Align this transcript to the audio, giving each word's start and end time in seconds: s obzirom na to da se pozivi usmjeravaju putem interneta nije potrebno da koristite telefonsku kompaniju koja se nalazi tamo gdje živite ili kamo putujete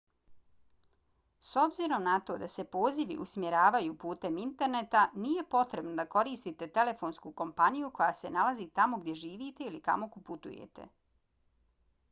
s 1.47 1.49
obzirom 1.63 2.05
na 2.05 2.13
to 2.29 2.37
da 2.43 2.47
se 2.53 2.63
pozivi 2.75 3.17
usmjeravaju 3.25 3.97
putem 4.03 4.39
interneta 4.43 5.03
nije 5.25 5.43
potrebno 5.55 5.93
da 5.99 6.05
koristite 6.15 6.67
telefonsku 6.77 7.33
kompaniju 7.43 7.89
koja 7.99 8.09
se 8.21 8.31
nalazi 8.39 8.67
tamo 8.81 9.01
gdje 9.03 9.15
živite 9.25 9.69
ili 9.73 9.83
kamo 9.89 10.09
putujete 10.31 10.89